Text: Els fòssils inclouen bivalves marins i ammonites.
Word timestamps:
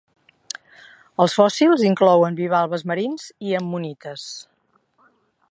Els 1.25 1.35
fòssils 1.39 1.83
inclouen 1.89 2.39
bivalves 2.41 2.87
marins 2.93 3.29
i 3.51 3.55
ammonites. 3.61 4.27